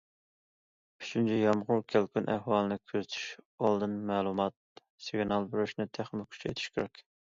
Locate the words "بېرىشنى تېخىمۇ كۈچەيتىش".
5.57-6.71